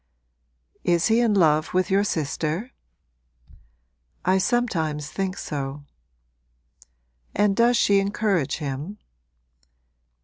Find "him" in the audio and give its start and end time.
8.57-8.97